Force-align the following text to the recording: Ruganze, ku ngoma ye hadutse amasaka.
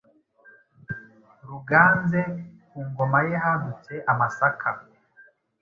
Ruganze, 1.49 2.21
ku 2.69 2.79
ngoma 2.89 3.19
ye 3.27 3.35
hadutse 3.43 3.93
amasaka. 4.11 4.69